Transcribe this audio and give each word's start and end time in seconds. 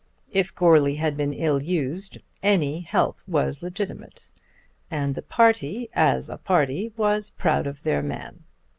If 0.31 0.55
Goarly 0.55 0.95
had 0.95 1.15
been 1.15 1.31
ill 1.31 1.61
used 1.61 2.17
any 2.41 2.79
help 2.81 3.19
was 3.27 3.61
legitimate, 3.61 4.31
and 4.89 5.13
the 5.13 5.21
party 5.21 5.89
as 5.93 6.27
a 6.27 6.37
party 6.39 6.91
was 6.97 7.29
proud 7.29 7.67
of 7.67 7.83
their 7.83 8.01
man. 8.01 8.43